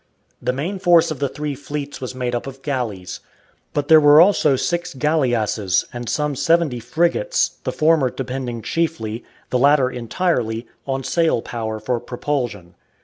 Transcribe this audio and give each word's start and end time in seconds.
The 0.41 0.51
main 0.51 0.79
force 0.79 1.11
of 1.11 1.19
the 1.19 1.29
three 1.29 1.53
fleets 1.53 2.01
was 2.01 2.15
made 2.15 2.33
up 2.33 2.47
of 2.47 2.63
galleys. 2.63 3.19
But 3.71 3.87
there 3.87 3.99
were 3.99 4.19
also 4.19 4.55
six 4.55 4.95
galleasses 4.95 5.85
and 5.93 6.09
some 6.09 6.35
seventy 6.35 6.79
frigates, 6.79 7.49
the 7.65 7.71
former 7.71 8.09
depending 8.09 8.63
chiefly, 8.63 9.23
the 9.51 9.59
latter 9.59 9.91
entirely, 9.91 10.65
on 10.87 11.03
sail 11.03 11.43
power 11.43 11.79
for 11.79 11.99
propulsion. 11.99 12.73